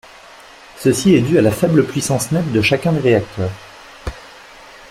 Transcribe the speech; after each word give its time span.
Ceci 0.79 1.13
est 1.13 1.21
dû 1.21 1.37
à 1.37 1.43
la 1.43 1.51
faible 1.51 1.85
puissance 1.85 2.31
nette 2.31 2.51
de 2.51 2.59
chacun 2.63 2.91
des 2.91 3.01
réacteurs. 3.01 3.51